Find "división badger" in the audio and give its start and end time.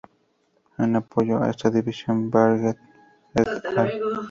1.69-2.75